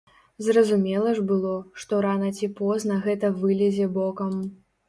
Зразумела 0.45 1.11
ж 1.19 1.25
было, 1.33 1.51
што 1.83 1.93
рана 2.07 2.31
ці 2.39 2.51
позна 2.61 2.99
гэта 3.07 3.33
вылезе 3.45 3.85
бокам. 4.01 4.43